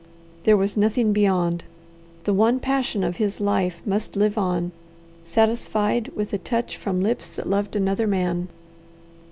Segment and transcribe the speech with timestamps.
[0.45, 1.63] There was nothing beyond.
[2.23, 4.71] The one passion of his life must live on,
[5.23, 8.47] satisfied with a touch from lips that loved another man.